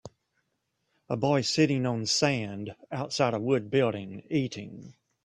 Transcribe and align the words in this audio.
A 1.09 1.15
boy 1.15 1.41
sitting 1.41 1.85
on 1.85 2.07
sand 2.07 2.75
outside 2.91 3.35
a 3.35 3.39
wood 3.39 3.69
building 3.69 4.23
eating. 4.31 4.95